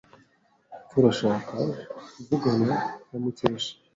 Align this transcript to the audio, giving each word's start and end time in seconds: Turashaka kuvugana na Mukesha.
Turashaka 0.89 1.55
kuvugana 2.13 2.71
na 3.11 3.17
Mukesha. 3.23 3.73